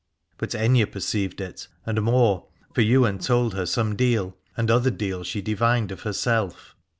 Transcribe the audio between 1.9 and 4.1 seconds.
more, for Ywain told her some